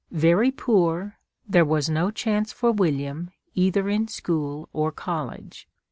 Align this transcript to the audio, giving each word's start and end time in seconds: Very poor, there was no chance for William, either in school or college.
Very 0.09 0.49
poor, 0.49 1.19
there 1.47 1.63
was 1.63 1.87
no 1.87 2.09
chance 2.09 2.51
for 2.51 2.71
William, 2.71 3.29
either 3.53 3.87
in 3.87 4.07
school 4.07 4.67
or 4.73 4.91
college. 4.91 5.67